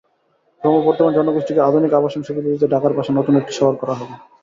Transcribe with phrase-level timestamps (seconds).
[0.61, 4.15] ক্রমবর্ধমান জনগোষ্ঠীকে আধুনিক আবাসন-সুবিধা দিতে ঢাকার পাশে নতুন একটি শহর করা হবে।